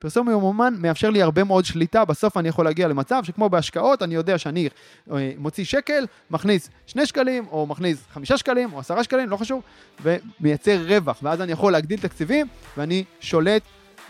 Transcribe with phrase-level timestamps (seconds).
[0.00, 4.14] פרסום ממומן מאפשר לי הרבה מאוד שליטה, בסוף אני יכול להגיע למצב שכמו בהשקעות, אני
[4.14, 4.68] יודע שאני
[5.12, 9.62] אה, מוציא שקל, מכניס שני שקלים, או מכניס חמישה שקלים, או עשרה שקלים, לא חשוב,
[10.02, 13.62] ומייצר רווח, ואז אני יכול להגדיל תקציבים, ואני שולט,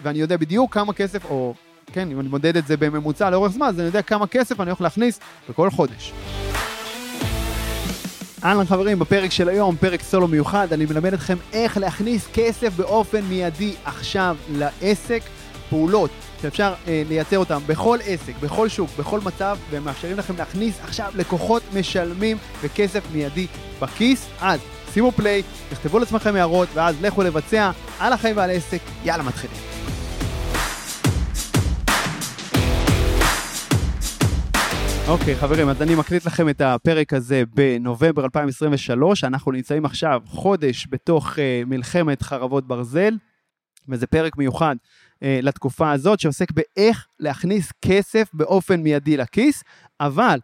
[0.03, 1.55] ואני יודע בדיוק כמה כסף, או
[1.93, 4.71] כן, אם אני מודד את זה בממוצע לאורך זמן, אז אני יודע כמה כסף אני
[4.71, 6.13] הולך להכניס בכל חודש.
[8.45, 13.25] אהלן חברים, בפרק של היום, פרק סולו מיוחד, אני מלמד אתכם איך להכניס כסף באופן
[13.25, 15.23] מיידי עכשיו לעסק.
[15.71, 16.11] פעולות
[16.43, 21.13] שאפשר אה, לייצר אותן בכל עסק, בכל שוק, בכל מצב, והם מאפשרים לכם להכניס עכשיו
[21.15, 23.47] לקוחות משלמים וכסף מיידי
[23.81, 24.29] בכיס.
[24.41, 24.61] אז
[24.95, 28.81] שימו פליי, תכתבו לעצמכם הערות, ואז לכו לבצע על החיים ועל העסק.
[29.05, 29.57] יאללה, מתחילים.
[35.09, 39.25] אוקיי, okay, חברים, אז אני מקליט לכם את הפרק הזה בנובמבר 2023.
[39.25, 43.17] אנחנו נמצאים עכשיו חודש בתוך uh, מלחמת חרבות ברזל,
[43.89, 44.77] וזה פרק מיוחד
[45.23, 49.65] לתקופה הזאת, שעוסק באיך להכניס כסף באופן מיידי לכיס,
[50.01, 50.39] אבל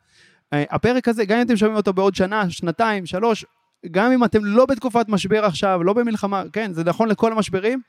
[0.52, 3.44] אה, הפרק הזה, גם אם אתם שומעים אותו בעוד שנה, שנתיים, שלוש,
[3.90, 7.80] גם אם אתם לא בתקופת משבר עכשיו, לא במלחמה, כן, זה נכון לכל המשברים,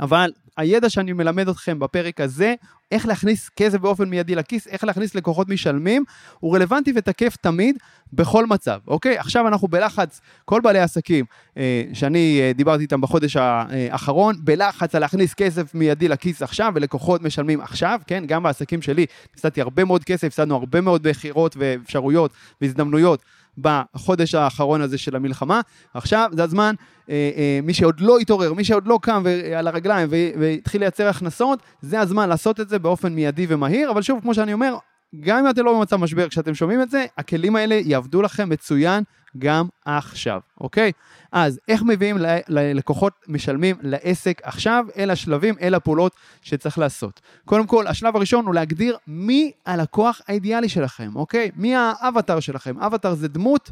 [0.00, 2.54] אבל הידע שאני מלמד אתכם בפרק הזה,
[2.92, 6.04] איך להכניס כסף באופן מיידי לכיס, איך להכניס לקוחות משלמים,
[6.40, 7.76] הוא רלוונטי ותקף תמיד,
[8.12, 9.18] בכל מצב, אוקיי?
[9.18, 11.24] עכשיו אנחנו בלחץ, כל בעלי העסקים
[11.56, 17.22] אה, שאני אה, דיברתי איתם בחודש האחרון, בלחץ על להכניס כסף מיידי לכיס עכשיו, ולקוחות
[17.22, 18.24] משלמים עכשיו, כן?
[18.26, 23.22] גם בעסקים שלי, הפסדתי הרבה מאוד כסף, הפסדנו הרבה מאוד בחירות ואפשרויות והזדמנויות.
[23.58, 25.60] בחודש האחרון הזה של המלחמה.
[25.94, 26.74] עכשיו זה הזמן,
[27.10, 29.24] אה, אה, מי שעוד לא התעורר, מי שעוד לא קם
[29.56, 34.20] על הרגליים והתחיל לייצר הכנסות, זה הזמן לעשות את זה באופן מיידי ומהיר, אבל שוב,
[34.20, 34.74] כמו שאני אומר,
[35.20, 39.04] גם אם אתם לא במצב משבר, כשאתם שומעים את זה, הכלים האלה יעבדו לכם מצוין
[39.38, 40.92] גם עכשיו, אוקיי?
[41.32, 42.16] אז איך מביאים
[42.48, 47.20] ללקוחות משלמים לעסק עכשיו, אל השלבים, אל הפעולות שצריך לעשות.
[47.44, 51.50] קודם כל, השלב הראשון הוא להגדיר מי הלקוח האידיאלי שלכם, אוקיי?
[51.56, 52.78] מי האבטר שלכם.
[52.78, 53.70] אבטר זה דמות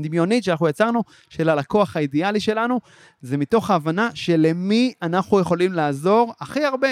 [0.00, 2.80] דמיונית שאנחנו יצרנו, של הלקוח האידיאלי שלנו,
[3.22, 6.88] זה מתוך ההבנה שלמי אנחנו יכולים לעזור הכי הרבה,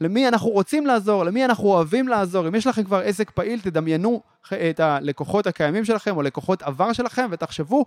[0.00, 2.48] למי אנחנו רוצים לעזור, למי אנחנו אוהבים לעזור.
[2.48, 4.22] אם יש לכם כבר עסק פעיל, תדמיינו
[4.70, 7.84] את הלקוחות הקיימים שלכם או לקוחות עבר שלכם ותחשבו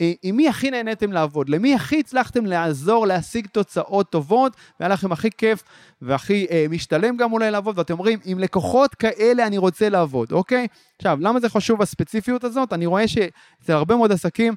[0.00, 5.12] אה, עם מי הכי נהניתם לעבוד, למי הכי הצלחתם לעזור להשיג תוצאות טובות והיה לכם
[5.12, 5.62] הכי כיף
[6.02, 10.66] והכי אה, משתלם גם אולי לעבוד ואתם אומרים עם לקוחות כאלה אני רוצה לעבוד, אוקיי?
[10.96, 12.72] עכשיו, למה זה חשוב הספציפיות הזאת?
[12.72, 14.54] אני רואה שאצל הרבה מאוד עסקים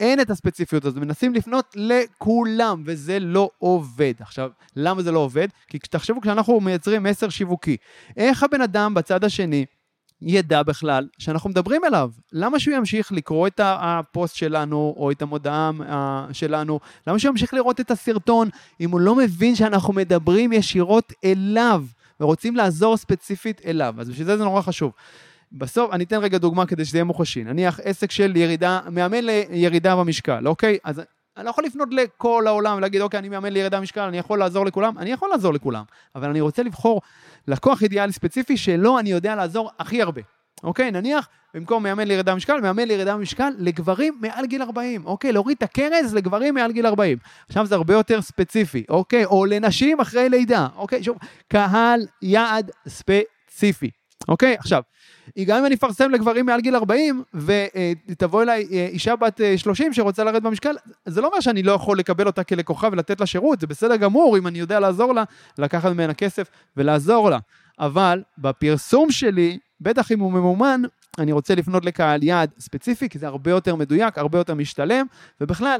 [0.00, 4.14] אין את הספציפיות הזאת, מנסים לפנות לכולם, וזה לא עובד.
[4.20, 5.48] עכשיו, למה זה לא עובד?
[5.68, 7.76] כי תחשבו, כשאנחנו מייצרים מסר שיווקי,
[8.16, 9.66] איך הבן אדם בצד השני
[10.22, 12.10] ידע בכלל שאנחנו מדברים אליו.
[12.32, 16.80] למה שהוא ימשיך לקרוא את הפוסט שלנו או את המודעה אה, שלנו?
[17.06, 18.48] למה שהוא ימשיך לראות את הסרטון
[18.80, 21.84] אם הוא לא מבין שאנחנו מדברים ישירות אליו
[22.20, 23.94] ורוצים לעזור ספציפית אליו?
[23.98, 24.92] אז בשביל זה זה נורא חשוב.
[25.52, 27.44] בסוף, אני אתן רגע דוגמה כדי שזה יהיה מוחשי.
[27.44, 30.78] נניח עסק של ירידה, מאמן לירידה במשקל, אוקיי?
[30.84, 31.02] אז
[31.36, 34.66] אני לא יכול לפנות לכל העולם ולהגיד, אוקיי, אני מאמן לירידה במשקל, אני יכול לעזור
[34.66, 34.98] לכולם?
[34.98, 35.82] אני יכול לעזור לכולם,
[36.14, 37.00] אבל אני רוצה לבחור
[37.48, 40.22] לקוח אידיאלי ספציפי שלו אני יודע לעזור הכי הרבה.
[40.62, 45.06] אוקיי, נניח, במקום מאמן לירידה במשקל, מאמן לירידה במשקל לגברים מעל גיל 40.
[45.06, 47.18] אוקיי, להוריד את הכרז לגברים מעל גיל 40.
[47.48, 49.24] עכשיו זה הרבה יותר ספציפי, אוקיי?
[49.24, 50.66] או לנשים אחרי לידה.
[50.76, 53.90] אוקיי, שוב, קהל יעד ספציפי.
[54.28, 54.82] אוקיי, עכשיו,
[55.46, 59.94] גם אם אני אפרסם לגברים מעל גיל 40, ותבוא אליי אה, אישה בת 30 אה,
[59.94, 60.74] שרוצה לרדת במשקל,
[61.06, 64.38] זה לא אומר שאני לא יכול לקבל אותה כלקוחה ולתת לה שירות, זה בסדר גמור
[64.38, 65.24] אם אני יודע לעזור לה,
[65.58, 67.38] לקחת ממנה כסף ולעזור לה.
[67.78, 70.82] אבל בפרסום שלי, בטח אם הוא ממומן,
[71.18, 75.06] אני רוצה לפנות לקהל יעד ספציפי, כי זה הרבה יותר מדויק, הרבה יותר משתלם,
[75.40, 75.78] ובכלל,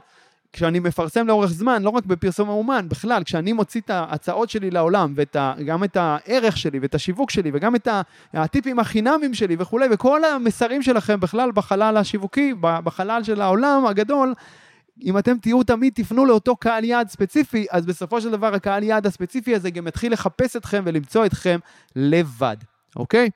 [0.53, 5.15] כשאני מפרסם לאורך זמן, לא רק בפרסום מאומן, בכלל, כשאני מוציא את ההצעות שלי לעולם,
[5.17, 7.89] וגם את הערך שלי, ואת השיווק שלי, וגם את
[8.35, 14.35] הטיפים החינמים שלי וכולי, וכל המסרים שלכם בכלל בחלל השיווקי, בחלל של העולם הגדול,
[15.05, 19.07] אם אתם תהיו תמיד, תפנו לאותו קהל יעד ספציפי, אז בסופו של דבר הקהל יעד
[19.07, 21.59] הספציפי הזה גם יתחיל לחפש אתכם ולמצוא אתכם
[21.97, 22.57] לבד,
[22.97, 23.31] אוקיי?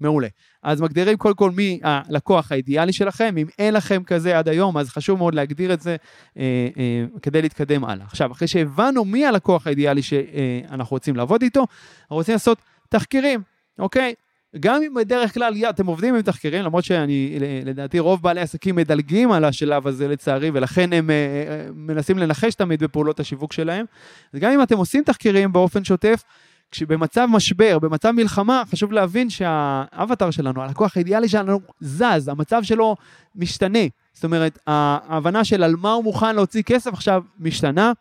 [0.00, 0.28] מעולה.
[0.62, 4.88] אז מגדירים קודם כל מי הלקוח האידיאלי שלכם, אם אין לכם כזה עד היום, אז
[4.88, 5.96] חשוב מאוד להגדיר את זה
[6.38, 8.06] אה, אה, כדי להתקדם הלאה.
[8.06, 12.58] עכשיו, אחרי שהבנו מי הלקוח האידיאלי שאנחנו רוצים לעבוד איתו, אנחנו רוצים לעשות
[12.88, 13.40] תחקירים,
[13.78, 14.14] אוקיי?
[14.60, 19.32] גם אם בדרך כלל אתם עובדים עם תחקירים, למרות שאני, לדעתי רוב בעלי עסקים מדלגים
[19.32, 23.86] על השלב הזה לצערי, ולכן הם אה, אה מנסים לנחש תמיד בפעולות השיווק שלהם,
[24.34, 26.22] אז גם אם אתם עושים תחקירים באופן שוטף,
[26.70, 32.96] כשבמצב משבר, במצב מלחמה, חשוב להבין שהאבטר שלנו, הלקוח האידיאלי שלנו זז, המצב שלו
[33.36, 33.78] משתנה.
[34.12, 37.92] זאת אומרת, ההבנה של על מה הוא מוכן להוציא כסף עכשיו משתנה.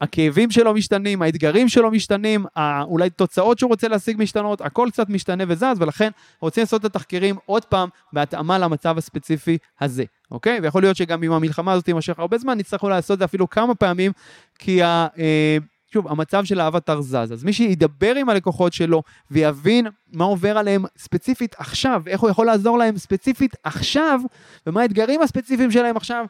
[0.00, 2.46] הכאבים שלו משתנים, האתגרים שלו משתנים,
[2.82, 6.10] אולי תוצאות שהוא רוצה להשיג משתנות, הכל קצת משתנה וזז, ולכן
[6.40, 10.60] רוצים לעשות את התחקירים עוד פעם בהתאמה למצב הספציפי הזה, אוקיי?
[10.62, 13.74] ויכול להיות שגם אם המלחמה הזאת תימשך הרבה זמן, נצטרכו לעשות את זה אפילו כמה
[13.74, 14.12] פעמים,
[14.58, 15.06] כי ה...
[15.18, 15.58] אה,
[15.92, 17.32] שוב, המצב של האבטר זז.
[17.32, 22.46] אז מי שידבר עם הלקוחות שלו ויבין מה עובר עליהם ספציפית עכשיו, איך הוא יכול
[22.46, 24.20] לעזור להם ספציפית עכשיו,
[24.66, 26.26] ומה האתגרים הספציפיים שלהם עכשיו,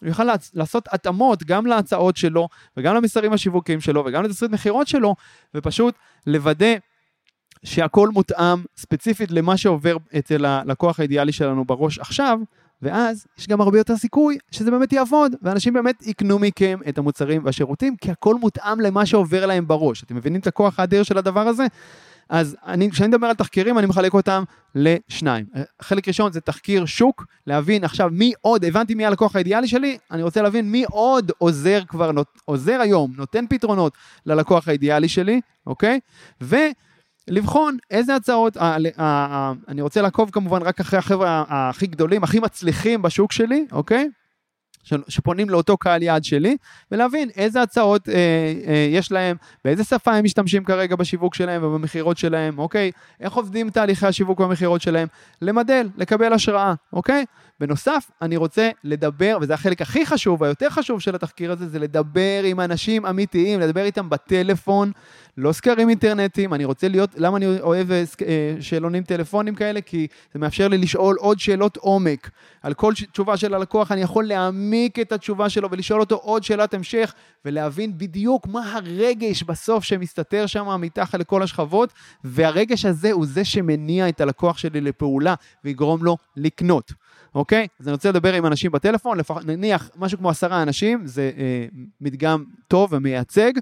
[0.00, 0.24] הוא יוכל
[0.54, 5.14] לעשות התאמות גם להצעות שלו, וגם למסרים השיווקיים שלו, וגם לתסריט מכירות שלו,
[5.54, 5.94] ופשוט
[6.26, 6.74] לוודא
[7.64, 12.38] שהכל מותאם ספציפית למה שעובר אצל הלקוח האידיאלי שלנו בראש עכשיו,
[12.82, 17.44] ואז יש גם הרבה יותר סיכוי שזה באמת יעבוד, ואנשים באמת יקנו מכם את המוצרים
[17.44, 20.02] והשירותים, כי הכל מותאם למה שעובר להם בראש.
[20.02, 21.66] אתם מבינים את הכוח האדיר של הדבר הזה?
[22.28, 24.42] אז אני, כשאני מדבר על תחקירים, אני מחלק אותם
[24.74, 25.46] לשניים.
[25.82, 30.22] חלק ראשון זה תחקיר שוק, להבין עכשיו מי עוד, הבנתי מי הלקוח האידיאלי שלי, אני
[30.22, 32.10] רוצה להבין מי עוד עוזר כבר,
[32.44, 33.92] עוזר היום, נותן פתרונות
[34.26, 36.00] ללקוח האידיאלי שלי, אוקיי?
[36.42, 36.56] ו...
[37.28, 38.56] לבחון איזה הצעות,
[39.68, 44.08] אני רוצה לעקוב כמובן רק אחרי החבר'ה הכי גדולים, הכי מצליחים בשוק שלי, אוקיי?
[45.08, 46.56] שפונים לאותו קהל יעד שלי,
[46.90, 48.14] ולהבין איזה הצעות אה,
[48.66, 52.90] אה, יש להם, באיזה שפה הם משתמשים כרגע בשיווק שלהם ובמכירות שלהם, אוקיי?
[53.20, 55.08] איך עובדים תהליכי השיווק והמכירות שלהם,
[55.42, 57.24] למדל, לקבל השראה, אוקיי?
[57.60, 62.42] בנוסף, אני רוצה לדבר, וזה החלק הכי חשוב, היותר חשוב של התחקיר הזה, זה לדבר
[62.44, 64.92] עם אנשים אמיתיים, לדבר איתם בטלפון,
[65.36, 69.80] לא סקרים אינטרנטיים, אני רוצה להיות, למה אני אוהב אה, אה, שאלונים טלפונים כאלה?
[69.80, 72.30] כי זה מאפשר לי לשאול עוד שאלות עומק.
[72.62, 76.74] על כל תשובה של הלקוח אני יכול להעמיק את התשובה שלו ולשאול אותו עוד שאלת
[76.74, 77.14] המשך,
[77.44, 81.92] ולהבין בדיוק מה הרגש בסוף שמסתתר שם מתחת לכל השכבות,
[82.24, 86.92] והרגש הזה הוא זה שמניע את הלקוח שלי לפעולה ויגרום לו לקנות.
[87.34, 87.66] אוקיי?
[87.80, 91.66] אז אני רוצה לדבר עם אנשים בטלפון, לפח, נניח משהו כמו עשרה אנשים, זה אה,
[92.00, 93.52] מדגם טוב ומייצג.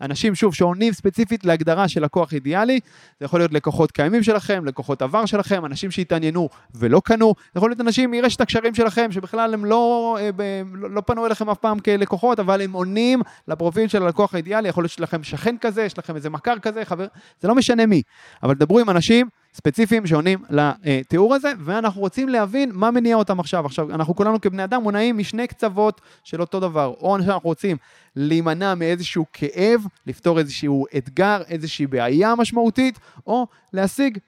[0.00, 2.80] אנשים, שוב, שעונים ספציפית להגדרה של לקוח אידיאלי,
[3.20, 7.70] זה יכול להיות לקוחות קיימים שלכם, לקוחות עבר שלכם, אנשים שהתעניינו ולא קנו, זה יכול
[7.70, 10.42] להיות אנשים מרשת הקשרים שלכם, שבכלל הם לא, אה, ב,
[10.74, 14.84] לא, לא פנו אליכם אף פעם כלקוחות, אבל הם עונים לפרופיל של הלקוח האידיאלי, יכול
[14.84, 17.06] להיות שלכם שכן כזה, יש לכם איזה מכר כזה, חבר,
[17.40, 18.02] זה לא משנה מי,
[18.42, 23.66] אבל דברו עם אנשים ספציפיים שעונים לתיאור הזה, ואנחנו רוצים להבין מה מניע אותם עכשיו.
[23.66, 26.94] עכשיו, אנחנו כולנו כבני אדם מונעים משני קצוות של אותו דבר.
[27.00, 27.76] או אנחנו רוצים
[28.16, 34.18] להימנע מאיזשהו כאב, לפתור איזשהו אתגר, איזושהי בעיה משמעותית, או להשיג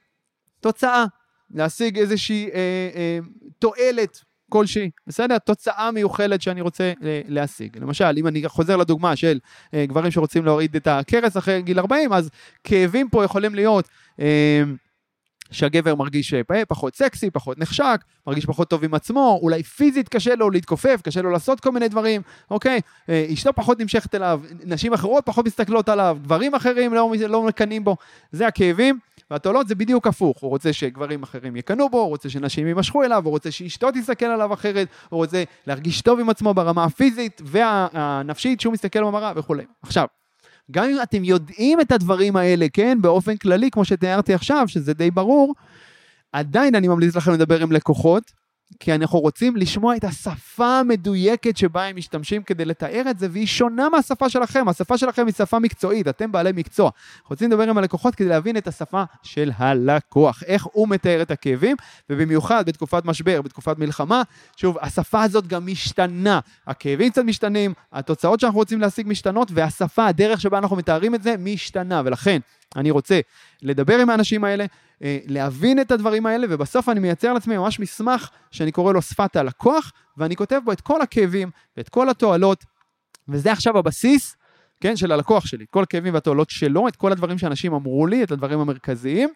[0.61, 1.05] תוצאה,
[1.51, 2.59] להשיג איזושהי אה,
[2.95, 3.19] אה,
[3.59, 5.39] תועלת כלשהי, בסדר?
[5.39, 7.79] תוצאה מיוחלת שאני רוצה אה, להשיג.
[7.79, 9.39] למשל, אם אני חוזר לדוגמה של
[9.75, 12.31] אה, גברים שרוצים להוריד את הכרס אחרי גיל 40, אז
[12.65, 13.89] כאבים פה יכולים להיות...
[14.21, 14.63] אה,
[15.51, 20.35] שהגבר מרגיש אה, פחות סקסי, פחות נחשק, מרגיש פחות טוב עם עצמו, אולי פיזית קשה
[20.35, 22.81] לו להתכופף, קשה לו לעשות כל מיני דברים, אוקיי?
[23.09, 27.85] אה, אשתו פחות נמשכת אליו, נשים אחרות פחות מסתכלות עליו, גברים אחרים לא, לא מקנאים
[27.85, 27.97] בו,
[28.33, 28.99] זה הכאבים.
[29.31, 33.25] והתועלות זה בדיוק הפוך, הוא רוצה שגברים אחרים יקנאו בו, הוא רוצה שנשים יימשכו אליו,
[33.25, 38.61] הוא רוצה שאשתו תסתכל עליו אחרת, הוא רוצה להרגיש טוב עם עצמו ברמה הפיזית והנפשית
[38.61, 39.65] שהוא מסתכל במראה וכולי.
[39.83, 40.07] עכשיו,
[40.71, 45.11] גם אם אתם יודעים את הדברים האלה, כן, באופן כללי, כמו שתיארתי עכשיו, שזה די
[45.11, 45.55] ברור,
[46.33, 48.33] עדיין אני ממליץ לכם לדבר עם לקוחות,
[48.81, 53.47] כי אנחנו רוצים לשמוע את השפה המדויקת שבה הם משתמשים כדי לתאר את זה, והיא
[53.47, 54.69] שונה מהשפה שלכם.
[54.69, 56.91] השפה שלכם היא שפה מקצועית, אתם בעלי מקצוע.
[57.29, 61.77] רוצים לדבר עם הלקוחות כדי להבין את השפה של הלקוח, איך הוא מתאר את הכאבים,
[62.11, 64.23] ובמיוחד בתקופת משבר, בתקופת מלחמה,
[64.57, 66.41] שוב, השפה הזאת גם משתנה.
[66.67, 71.35] הכאבים קצת משתנים, התוצאות שאנחנו רוצים להשיג משתנות, והשפה, הדרך שבה אנחנו מתארים את זה,
[71.39, 72.03] משתנה.
[72.05, 72.41] ולכן,
[72.77, 73.21] אני רוצה
[73.63, 74.67] לדבר עם האנשים האלה,
[75.03, 79.37] אה, להבין את הדברים האלה, ובסוף אני מייצר לעצמי ממש מסמך שאני קורא לו שפת
[79.37, 82.65] הלקוח, ואני כותב בו את כל הכאבים ואת כל התועלות,
[83.29, 84.37] וזה עכשיו הבסיס,
[84.81, 88.33] כן, של הלקוח שלי, כל הכאבים והתועלות שלו, את כל הדברים שאנשים אמרו לי, את
[88.33, 89.29] הדברים המרכזיים.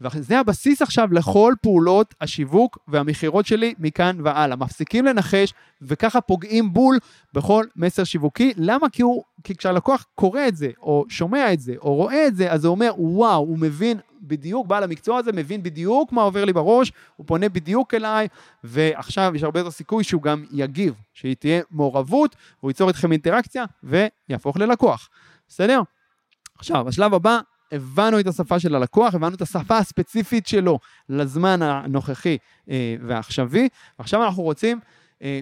[0.00, 4.56] וזה הבסיס עכשיו לכל פעולות השיווק והמכירות שלי מכאן והלאה.
[4.56, 6.98] מפסיקים לנחש וככה פוגעים בול
[7.32, 8.52] בכל מסר שיווקי.
[8.56, 8.88] למה?
[8.88, 12.52] כי, הוא, כי כשהלקוח קורא את זה, או שומע את זה, או רואה את זה,
[12.52, 16.52] אז הוא אומר, וואו, הוא מבין בדיוק, בעל המקצוע הזה מבין בדיוק מה עובר לי
[16.52, 18.28] בראש, הוא פונה בדיוק אליי,
[18.64, 23.64] ועכשיו יש הרבה יותר סיכוי שהוא גם יגיב, שהיא תהיה מעורבות, הוא ייצור איתכם אינטראקציה,
[23.82, 25.08] ויהפוך ללקוח.
[25.48, 25.80] בסדר?
[26.58, 27.40] עכשיו, השלב הבא,
[27.72, 32.38] הבנו את השפה של הלקוח, הבנו את השפה הספציפית שלו לזמן הנוכחי
[32.70, 34.80] אה, והעכשווי, ועכשיו אנחנו רוצים
[35.22, 35.40] אה,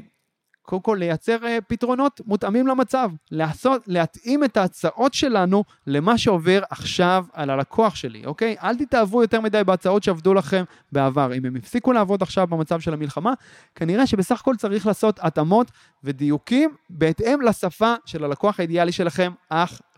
[0.70, 7.24] קודם כל לייצר uh, פתרונות מותאמים למצב, לעשות, להתאים את ההצעות שלנו למה שעובר עכשיו
[7.32, 8.56] על הלקוח שלי, אוקיי?
[8.62, 11.34] אל תתאהבו יותר מדי בהצעות שעבדו לכם בעבר.
[11.34, 13.32] אם הם הפסיקו לעבוד עכשיו במצב של המלחמה,
[13.74, 15.70] כנראה שבסך הכל צריך לעשות התאמות
[16.04, 19.32] ודיוקים בהתאם לשפה של הלקוח האידיאלי שלכם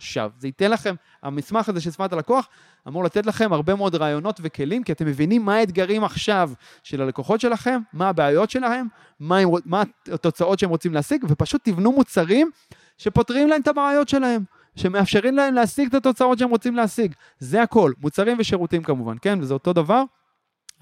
[0.02, 0.30] עכשיו.
[0.38, 2.48] זה ייתן לכם, המסמך הזה של שפת הלקוח
[2.88, 6.50] אמור לתת לכם הרבה מאוד רעיונות וכלים, כי אתם מבינים מה האתגרים עכשיו
[6.82, 8.86] של הלקוחות שלכם, מה הבעיות שלהם,
[9.20, 9.82] מה, הם, מה
[10.12, 12.50] התוצאות שהם רוצים להשיג, ופשוט תבנו מוצרים
[12.98, 14.44] שפותרים להם את הבעיות שלהם.
[14.76, 17.14] שמאפשרים להם להשיג את התוצאות שהם רוצים להשיג.
[17.38, 19.38] זה הכל, מוצרים ושירותים כמובן, כן?
[19.40, 20.02] וזה אותו דבר.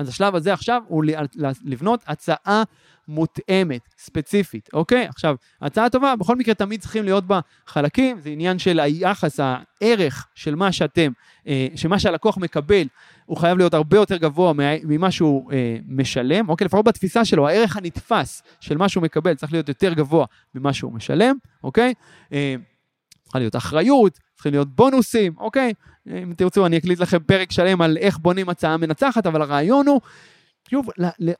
[0.00, 1.04] אז השלב הזה עכשיו הוא
[1.64, 2.62] לבנות הצעה
[3.08, 5.06] מותאמת, ספציפית, אוקיי?
[5.06, 10.26] עכשיו, הצעה טובה, בכל מקרה תמיד צריכים להיות בה חלקים, זה עניין של היחס, הערך
[10.34, 11.12] של מה שאתם,
[11.46, 12.86] אה, שמה שהלקוח מקבל,
[13.26, 14.52] הוא חייב להיות הרבה יותר גבוה
[14.84, 16.64] ממה שהוא אה, משלם, אוקיי?
[16.64, 20.92] לפחות בתפיסה שלו, הערך הנתפס של מה שהוא מקבל צריך להיות יותר גבוה ממה שהוא
[20.92, 21.94] משלם, אוקיי?
[22.32, 22.54] אה,
[23.22, 25.72] צריכה להיות אחריות, צריכים להיות בונוסים, אוקיי?
[26.06, 30.00] אם תרצו אני אקליט לכם פרק שלם על איך בונים הצעה מנצחת, אבל הרעיון הוא
[30.70, 30.88] שוב,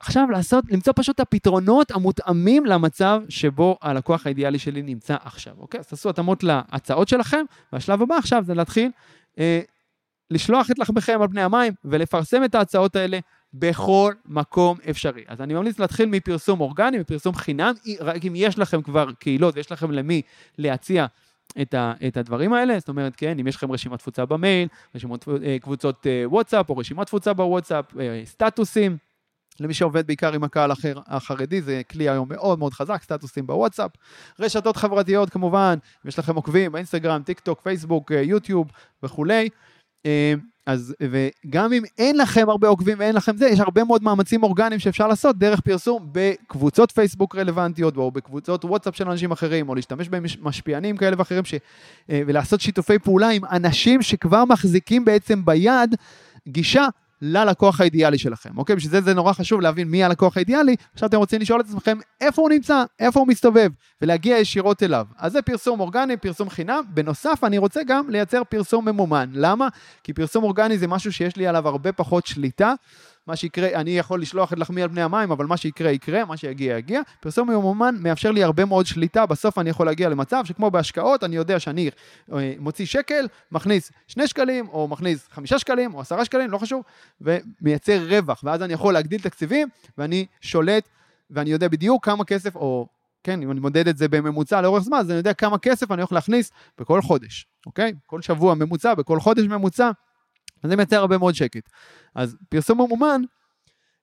[0.00, 5.80] עכשיו לעשות, למצוא פשוט את הפתרונות המותאמים למצב שבו הלקוח האידיאלי שלי נמצא עכשיו, אוקיי?
[5.80, 8.90] אז תעשו התאמות להצעות שלכם, והשלב הבא עכשיו זה להתחיל
[9.38, 9.60] אה,
[10.30, 13.18] לשלוח את לחמכם על פני המים ולפרסם את ההצעות האלה
[13.54, 15.24] בכל מקום אפשרי.
[15.28, 19.72] אז אני ממליץ להתחיל מפרסום אורגני, מפרסום חינם, רק אם יש לכם כבר קהילות ויש
[19.72, 20.22] לכם למי
[20.58, 21.06] להציע
[21.62, 25.28] את, ה, את הדברים האלה, זאת אומרת, כן, אם יש לכם רשימת תפוצה במייל, רשימות,
[25.44, 27.84] אה, קבוצות אה, וואטסאפ או רשימת תפוצה בוואטסאפ,
[28.24, 28.96] סטטוסים,
[29.60, 33.90] למי שעובד בעיקר עם הקהל החר, החרדי, זה כלי היום מאוד מאוד חזק, סטטוסים בוואטסאפ.
[34.40, 38.70] רשתות חברתיות כמובן, אם יש לכם עוקבים באינסטגרם, טיק טוק, פייסבוק, אה, יוטיוב
[39.02, 39.48] וכולי.
[40.06, 40.34] אה,
[40.66, 44.78] אז, וגם אם אין לכם הרבה עוקבים ואין לכם זה, יש הרבה מאוד מאמצים אורגניים
[44.80, 50.08] שאפשר לעשות דרך פרסום בקבוצות פייסבוק רלוונטיות, או בקבוצות וואטסאפ של אנשים אחרים, או להשתמש
[50.08, 51.54] במשפיענים כאלה ואחרים, ש,
[52.10, 55.94] אה, ולעשות שיתופי פעולה עם אנשים שכבר מחזיקים בעצם ביד
[56.48, 56.86] גישה
[57.22, 58.76] ללקוח האידיאלי שלכם, אוקיי?
[58.76, 61.98] בשביל זה זה נורא חשוב להבין מי הלקוח האידיאלי, עכשיו אתם רוצים לשאול את עצמכם
[62.20, 63.70] איפה הוא נמצא, איפה הוא מסתובב,
[64.02, 65.06] ולהגיע ישירות אליו.
[65.18, 66.82] אז זה פרסום אורגני, פרסום חינם.
[66.88, 69.30] בנוסף, אני רוצה גם לייצר פרסום ממומן.
[69.32, 69.68] למה?
[70.04, 72.74] כי פרסום אורגני זה משהו שיש לי עליו הרבה פחות שליטה.
[73.26, 76.36] מה שיקרה, אני יכול לשלוח את לחמי על פני המים, אבל מה שיקרה יקרה, מה
[76.36, 77.00] שיגיע יגיע.
[77.20, 81.36] פרסום ממומן מאפשר לי הרבה מאוד שליטה, בסוף אני יכול להגיע למצב שכמו בהשקעות, אני
[81.36, 81.90] יודע שאני
[82.32, 86.82] אה, מוציא שקל, מכניס שני שקלים, או מכניס חמישה שקלים, או עשרה שקלים, לא חשוב,
[87.20, 90.88] ומייצר רווח, ואז אני יכול להגדיל תקציבים, ואני שולט,
[91.30, 92.86] ואני יודע בדיוק כמה כסף, או
[93.24, 96.02] כן, אם אני מודד את זה בממוצע לאורך זמן, אז אני יודע כמה כסף אני
[96.02, 97.92] הולך להכניס בכל חודש, אוקיי?
[98.06, 99.90] כל שבוע ממוצע, בכל חודש ממוצע,
[100.62, 101.70] זה מייצר הרבה מאוד שקט.
[102.14, 103.22] אז פרסום ממומן,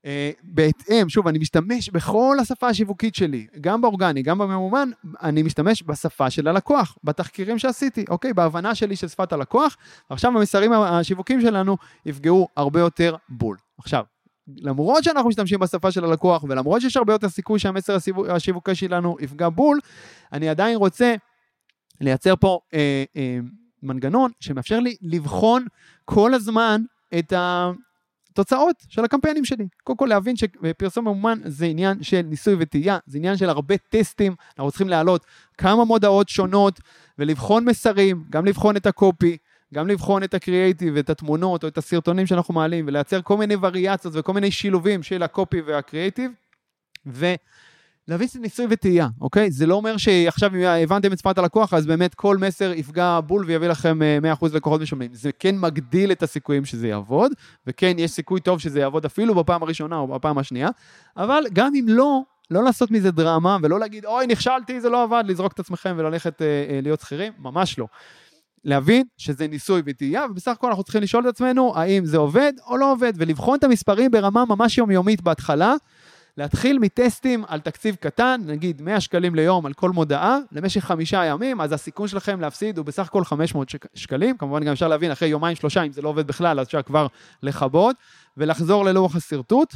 [0.05, 4.89] אה, בהתאם, שוב, אני משתמש בכל השפה השיווקית שלי, גם באורגני, גם בממומן,
[5.21, 8.33] אני משתמש בשפה של הלקוח, בתחקירים שעשיתי, אוקיי?
[8.33, 9.77] בהבנה שלי של שפת הלקוח,
[10.09, 13.57] ועכשיו המסרים השיווקיים שלנו יפגעו הרבה יותר בול.
[13.77, 14.03] עכשיו,
[14.47, 17.97] למרות שאנחנו משתמשים בשפה של הלקוח, ולמרות שיש הרבה יותר סיכוי שהמסר
[18.29, 19.79] השיווקי שלנו יפגע בול,
[20.33, 21.15] אני עדיין רוצה
[22.01, 23.39] לייצר פה אה, אה,
[23.83, 25.65] מנגנון שמאפשר לי לבחון
[26.05, 26.81] כל הזמן
[27.19, 29.67] את התוצאות של הקמפיינים שלי.
[29.83, 34.35] קודם כל להבין שפרסום ממומן זה עניין של ניסוי וטעייה, זה עניין של הרבה טסטים,
[34.57, 35.25] אנחנו צריכים להעלות
[35.57, 36.79] כמה מודעות שונות
[37.19, 39.37] ולבחון מסרים, גם לבחון את הקופי,
[39.73, 44.13] גם לבחון את הקריאייטיב ואת התמונות או את הסרטונים שאנחנו מעלים ולייצר כל מיני וריאציות
[44.17, 46.31] וכל מיני שילובים של הקופי והקריאייטיב.
[48.07, 49.51] להבין שזה ניסוי וטעייה, אוקיי?
[49.51, 53.45] זה לא אומר שעכשיו אם הבנתם את שפת הלקוח, אז באמת כל מסר יפגע בול
[53.45, 55.13] ויביא לכם 100% אה, לקוחות משלמים.
[55.13, 57.31] זה כן מגדיל את הסיכויים שזה יעבוד,
[57.67, 60.69] וכן, יש סיכוי טוב שזה יעבוד אפילו בפעם הראשונה או בפעם השנייה,
[61.17, 62.21] אבל גם אם לא,
[62.51, 66.41] לא לעשות מזה דרמה ולא להגיד, אוי, נכשלתי, זה לא עבד, לזרוק את עצמכם וללכת
[66.41, 67.87] אה, אה, להיות שכירים, ממש לא.
[68.65, 72.77] להבין שזה ניסוי וטעייה, ובסך הכל אנחנו צריכים לשאול את עצמנו האם זה עובד או
[72.77, 75.75] לא עובד, ולבחון את המספרים ברמה ממש יומיומית בהתחלה,
[76.37, 81.61] להתחיל מטסטים על תקציב קטן, נגיד 100 שקלים ליום על כל מודעה, למשך חמישה ימים,
[81.61, 84.37] אז הסיכון שלכם להפסיד הוא בסך הכל 500 שקלים.
[84.37, 87.07] כמובן גם אפשר להבין, אחרי יומיים שלושה, אם זה לא עובד בכלל, אז אפשר כבר
[87.43, 87.95] לכבות,
[88.37, 89.75] ולחזור ללוח השרטוט.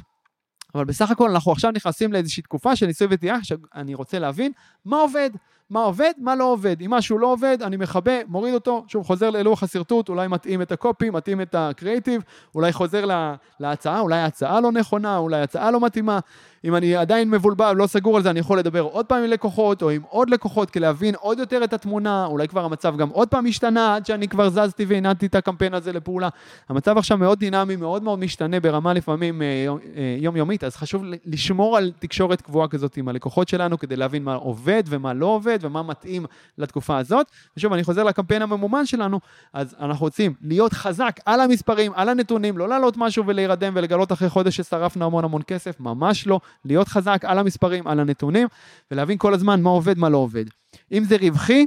[0.75, 4.51] אבל בסך הכל אנחנו עכשיו נכנסים לאיזושהי תקופה של ניסוי וטעייה, שאני רוצה להבין
[4.86, 5.30] מה עובד,
[5.71, 6.81] מה עובד, מה לא עובד.
[6.81, 10.71] אם משהו לא עובד, אני מכבה, מוריד אותו, שוב חוזר ללוח השרטוט, אולי מתאים את
[10.71, 12.21] הקופי, מתאים את הקריאיטיב,
[12.55, 16.19] אולי חוזר לה, להצעה, אולי ההצעה לא נכונה, אולי ההצעה לא מתאימה.
[16.63, 19.81] אם אני עדיין מבולבל, לא סגור על זה, אני יכול לדבר עוד פעם עם לקוחות,
[19.81, 23.27] או עם עוד לקוחות, כדי להבין עוד יותר את התמונה, אולי כבר המצב גם עוד
[23.27, 26.29] פעם השתנה, עד שאני כבר זזתי והנעתי את הקמפיין הזה לפעולה.
[26.69, 31.77] המצב עכשיו מאוד דינמי, מאוד מאוד משתנה ברמה לפעמים אה, אה, יומיומית, אז חשוב לשמור
[31.77, 35.84] על תקשורת קבועה כזאת עם הלקוחות שלנו, כדי להבין מה עובד ומה לא עובד, ומה
[35.84, 36.25] מתאים
[36.58, 37.27] לתקופה הזאת.
[37.58, 39.20] ושוב, אני חוזר לקמפיין הממומן שלנו,
[39.53, 44.30] אז אנחנו רוצים להיות חזק על המספרים, על הנתונים, לא להעלות משהו ולהירדם ולגלות אחרי
[44.30, 46.39] חודש ששרפנו המון המון כסף, ממש לא.
[46.65, 48.48] להיות חזק על המספרים, על הנתונים,
[48.91, 50.46] ולהבין כל הזמן מה עובד, מה לא עובד.
[50.91, 51.65] אם זה רווחי,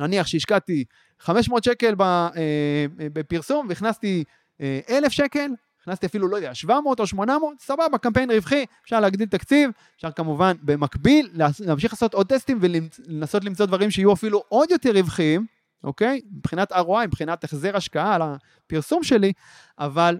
[0.00, 0.84] נניח שהשקעתי
[1.18, 4.24] 500 שקל אה, בפרסום והכנסתי
[4.60, 5.50] 1,000 אה, שקל,
[5.90, 10.52] הכנסתי אפילו, לא יודע, 700 או 800, סבבה, קמפיין רווחי, אפשר להגדיל תקציב, אפשר כמובן
[10.62, 11.30] במקביל
[11.60, 15.46] להמשיך לעשות עוד טסטים ולנסות למצוא דברים שיהיו אפילו עוד יותר רווחיים,
[15.84, 16.20] אוקיי?
[16.36, 19.32] מבחינת ROI, מבחינת החזר השקעה על הפרסום שלי,
[19.78, 20.18] אבל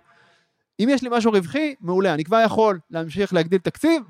[0.80, 4.02] אם יש לי משהו רווחי, מעולה, אני כבר יכול להמשיך להגדיל תקציב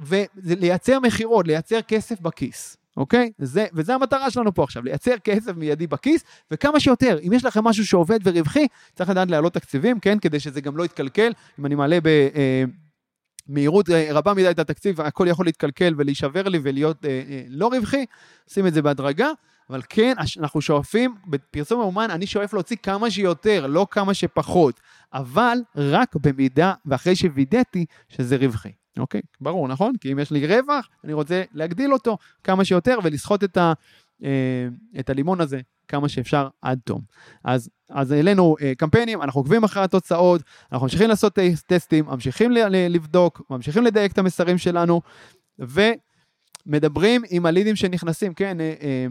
[0.44, 3.32] ולייצר מכירות, לייצר כסף בכיס, אוקיי?
[3.38, 7.18] זה, וזה המטרה שלנו פה עכשיו, לייצר כסף מיידי בכיס, וכמה שיותר.
[7.22, 10.18] אם יש לכם משהו שעובד ורווחי, צריך לדעת להעלות תקציבים, כן?
[10.18, 11.32] כדי שזה גם לא יתקלקל.
[11.58, 12.06] אם אני מעלה ב...
[12.06, 12.64] אה,
[13.90, 18.04] אה, רבה מדי את התקציב, הכל יכול להתקלקל ולהישבר לי ולהיות אה, לא רווחי,
[18.48, 19.28] שים את זה בהדרגה.
[19.70, 24.80] אבל כן, אנחנו שואפים, בפרסום מאומן אני שואף להוציא כמה שיותר, לא כמה שפחות,
[25.12, 28.79] אבל רק במידה ואחרי שווידאתי שזה רווחי.
[28.98, 29.20] אוקיי?
[29.40, 29.92] ברור, נכון?
[30.00, 33.72] כי אם יש לי רווח, אני רוצה להגדיל אותו כמה שיותר ולסחוט את, ה,
[34.24, 34.68] אה,
[35.00, 37.00] את הלימון הזה כמה שאפשר עד תום.
[37.44, 40.42] אז, אז העלינו אה, קמפיינים, אנחנו עוקבים אחרי התוצאות,
[40.72, 45.00] אנחנו ממשיכים לעשות טסטים, ממשיכים לבדוק, ממשיכים לדייק את המסרים שלנו,
[46.66, 48.60] ומדברים עם הלידים שנכנסים, כן?
[48.60, 49.06] אה, אה,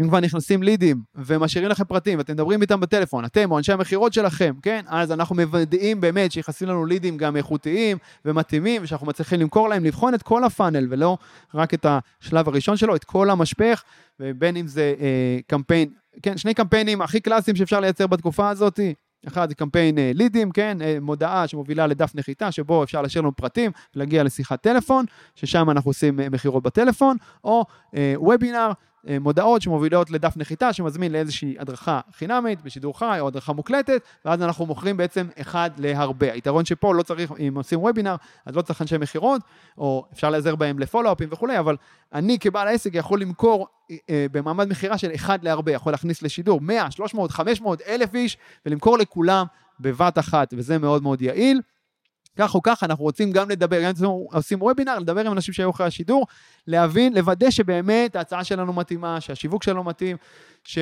[0.00, 4.12] אם כבר נכנסים לידים ומשאירים לכם פרטים ואתם מדברים איתם בטלפון, אתם או אנשי המכירות
[4.12, 4.84] שלכם, כן?
[4.88, 10.14] אז אנחנו מוודאים באמת שיחסים לנו לידים גם איכותיים ומתאימים, ושאנחנו מצליחים למכור להם, לבחון
[10.14, 11.18] את כל הפאנל ולא
[11.54, 13.82] רק את השלב הראשון שלו, את כל המשפך,
[14.20, 15.88] ובין אם זה אה, קמפיין,
[16.22, 18.80] כן, שני קמפיינים הכי קלאסיים שאפשר לייצר בתקופה הזאת,
[19.28, 23.36] אחד זה קמפיין אה, לידים, כן, אה, מודעה שמובילה לדף נחיתה, שבו אפשר להשאיר לנו
[23.36, 27.64] פרטים ולהגיע לשיחת טלפון, ששם אנחנו עושים אה, מכירות בטלפון, או
[28.16, 28.72] וובינר, אה,
[29.20, 34.66] מודעות שמובילות לדף נחיתה שמזמין לאיזושהי הדרכה חינמית בשידור חי או הדרכה מוקלטת ואז אנחנו
[34.66, 36.32] מוכרים בעצם אחד להרבה.
[36.32, 38.16] היתרון שפה לא צריך, אם עושים וובינר,
[38.46, 39.42] אז לא צריך אנשי מכירות,
[39.78, 41.76] או אפשר להיעזר בהם לפולו-אפים וכולי, אבל
[42.12, 46.90] אני כבעל העסק יכול למכור אה, במעמד מכירה של אחד להרבה, יכול להכניס לשידור 100,
[46.90, 49.46] 300, 500, אלף איש ולמכור לכולם
[49.80, 51.60] בבת אחת, וזה מאוד מאוד יעיל.
[52.36, 55.70] כך או כך, אנחנו רוצים גם לדבר, גם אם עושים וובינר, לדבר עם אנשים שהיו
[55.70, 56.26] אחרי השידור,
[56.66, 60.16] להבין, לוודא שבאמת ההצעה שלנו מתאימה, שהשיווק שלנו מתאים,
[60.64, 60.78] ש...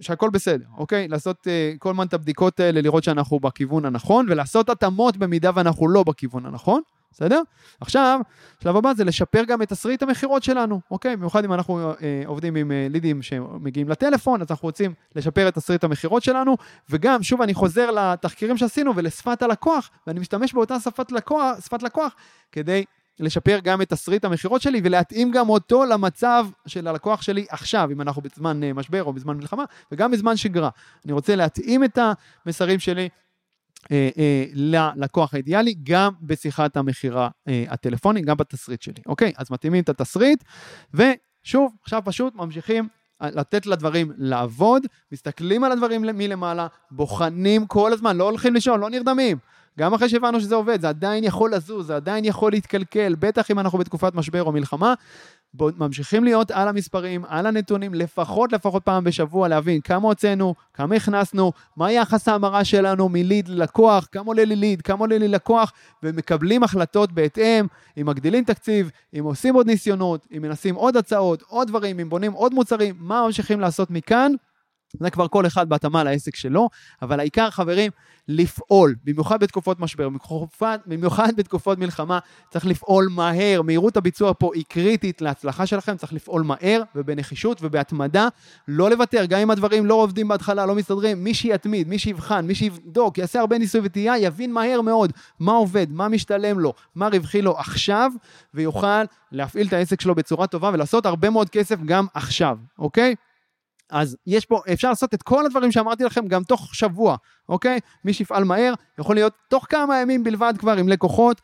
[0.00, 1.08] שהכל בסדר, אוקיי?
[1.08, 5.88] לעשות uh, כל הזמן את הבדיקות האלה, לראות שאנחנו בכיוון הנכון, ולעשות התאמות במידה ואנחנו
[5.88, 6.82] לא בכיוון הנכון.
[7.12, 7.42] בסדר?
[7.80, 8.20] עכשיו,
[8.62, 11.16] שלב הבא זה לשפר גם את תסריט המכירות שלנו, אוקיי?
[11.16, 15.54] במיוחד אם אנחנו אה, עובדים עם אה, לידים שמגיעים לטלפון, אז אנחנו רוצים לשפר את
[15.54, 16.56] תסריט המכירות שלנו,
[16.90, 22.14] וגם, שוב, אני חוזר לתחקירים שעשינו ולשפת הלקוח, ואני משתמש באותה שפת לקוח, שפת לקוח
[22.52, 22.84] כדי
[23.20, 28.00] לשפר גם את תסריט המכירות שלי ולהתאים גם אותו למצב של הלקוח שלי עכשיו, אם
[28.00, 30.68] אנחנו בזמן אה, משבר או בזמן מלחמה, וגם בזמן שגרה.
[31.04, 31.98] אני רוצה להתאים את
[32.46, 33.08] המסרים שלי
[33.90, 39.32] אה, אה, ללקוח האידיאלי, גם בשיחת המכירה אה, הטלפונית, גם בתסריט שלי, אוקיי?
[39.36, 40.44] אז מתאימים את התסריט,
[40.94, 42.88] ושוב, עכשיו פשוט ממשיכים
[43.22, 49.38] לתת לדברים לעבוד, מסתכלים על הדברים מלמעלה, בוחנים כל הזמן, לא הולכים לישון, לא נרדמים.
[49.78, 53.58] גם אחרי שהבנו שזה עובד, זה עדיין יכול לזוז, זה עדיין יכול להתקלקל, בטח אם
[53.58, 54.94] אנחנו בתקופת משבר או מלחמה,
[55.54, 61.52] ממשיכים להיות על המספרים, על הנתונים, לפחות לפחות פעם בשבוע, להבין כמה הוצאנו, כמה הכנסנו,
[61.76, 66.62] מה יחס ההמרה שלנו מליד ללקוח, כמה עולה לי ליד, כמה עולה לי לקוח, ומקבלים
[66.62, 67.66] החלטות בהתאם,
[68.00, 72.32] אם מגדילים תקציב, אם עושים עוד ניסיונות, אם מנסים עוד הצעות, עוד דברים, אם בונים
[72.32, 74.32] עוד מוצרים, מה ממשיכים לעשות מכאן.
[75.00, 76.68] זה כבר כל אחד בהתאמה לעסק שלו,
[77.02, 77.90] אבל העיקר, חברים,
[78.28, 82.18] לפעול, במיוחד בתקופות משבר, במיוחד, במיוחד בתקופות מלחמה,
[82.50, 83.62] צריך לפעול מהר.
[83.62, 88.28] מהירות הביצוע פה היא קריטית להצלחה שלכם, צריך לפעול מהר ובנחישות ובהתמדה,
[88.68, 92.54] לא לוותר, גם אם הדברים לא עובדים בהתחלה, לא מסתדרים, מי שיתמיד, מי שיבחן, מי
[92.54, 97.42] שיבדוק, יעשה הרבה ניסוי וטעייה, יבין מהר מאוד מה עובד, מה משתלם לו, מה רווחי
[97.42, 98.10] לו עכשיו,
[98.54, 99.02] ויוכל
[99.32, 103.14] להפעיל את העסק שלו בצורה טובה ולעשות הרבה מאוד כסף גם עכשיו, אוקיי?
[103.92, 107.16] אז יש פה, אפשר לעשות את כל הדברים שאמרתי לכם גם תוך שבוע,
[107.48, 107.80] אוקיי?
[108.04, 111.40] מי שיפעל מהר, יכול להיות תוך כמה ימים בלבד כבר עם לקוחות,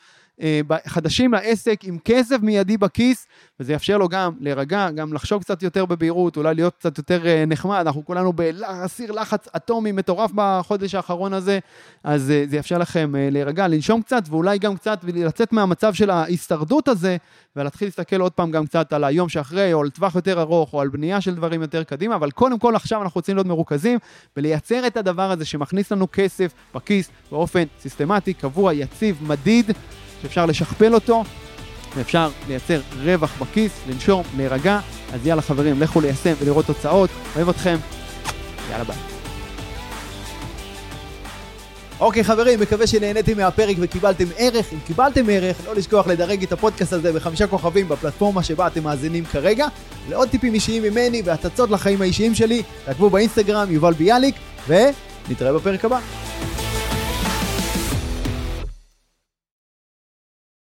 [0.87, 3.27] חדשים לעסק עם כסף מיידי בכיס,
[3.61, 7.45] וזה יאפשר לו גם להירגע, גם לחשוב קצת יותר בבהירות, אולי להיות קצת יותר אה,
[7.47, 11.59] נחמד, אנחנו כולנו בסיר לחץ אטומי מטורף בחודש האחרון הזה,
[12.05, 16.89] אז אה, זה יאפשר לכם להירגע, לנשום קצת, ואולי גם קצת לצאת מהמצב של ההישרדות
[16.89, 17.17] הזה,
[17.57, 20.81] ולהתחיל להסתכל עוד פעם גם קצת על היום שאחרי, או על טווח יותר ארוך, או
[20.81, 23.99] על בנייה של דברים יותר קדימה, אבל קודם כל עכשיו אנחנו רוצים להיות מרוכזים,
[24.37, 29.73] ולייצר את הדבר הזה שמכניס לנו כסף בכיס באופן סיסטמטי, קבוע, יציב, מדיד.
[30.23, 31.25] שאפשר לשכפל אותו,
[31.97, 34.81] ואפשר לייצר רווח בכיס, לנשום, להירגע.
[35.13, 37.11] אז יאללה חברים, לכו ליישם ולראות תוצאות.
[37.37, 37.77] אוהב אתכם,
[38.71, 38.97] יאללה ביי.
[42.01, 44.73] אוקיי חברים, מקווה שנהניתם מהפרק וקיבלתם ערך.
[44.73, 49.25] אם קיבלתם ערך, לא לשכוח לדרג את הפודקאסט הזה בחמישה כוכבים בפלטפורמה שבה אתם מאזינים
[49.25, 49.67] כרגע.
[50.09, 54.35] לעוד טיפים אישיים ממני והצצות לחיים האישיים שלי, תעקבו באינסטגרם, יובל ביאליק,
[54.69, 55.99] ונתראה בפרק הבא.